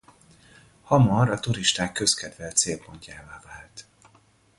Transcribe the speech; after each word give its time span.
Hamar 0.83 1.29
a 1.31 1.39
turisták 1.39 1.91
közkedvelt 1.91 2.57
célpontjává 2.57 3.41
vált. 3.45 3.85